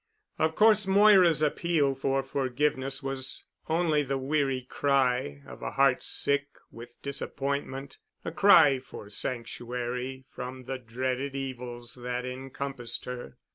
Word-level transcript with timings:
Of 0.39 0.55
course 0.55 0.87
Moira's 0.87 1.43
appeal 1.43 1.93
for 1.93 2.23
forgiveness 2.23 3.03
was 3.03 3.45
only 3.69 4.01
the 4.01 4.17
weary 4.17 4.63
cry 4.63 5.43
of 5.45 5.61
a 5.61 5.73
heart 5.73 6.01
sick 6.01 6.47
with 6.71 6.99
disappointment—a 7.03 8.31
cry 8.31 8.79
for 8.79 9.11
sanctuary 9.11 10.25
from 10.27 10.63
the 10.63 10.79
dreaded 10.79 11.35
evils 11.35 11.93
that 11.93 12.25
encompassed 12.25 13.05
her. 13.05 13.37